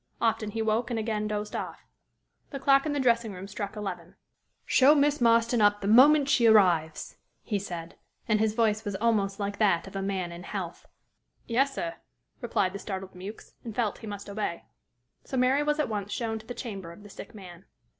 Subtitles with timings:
[0.19, 1.85] Often he woke and again dozed off.
[2.49, 4.15] The clock in the dressing room struck eleven.
[4.65, 7.93] "Show Miss Marston up the moment she arrives," he said
[8.27, 10.87] and his voice was almost like that of a man in health.
[11.45, 11.97] "Yes, sir,"
[12.41, 14.63] replied the startled Mewks, and felt he must obey.
[15.23, 17.65] So Mary was at once shown to the chamber of the sick man.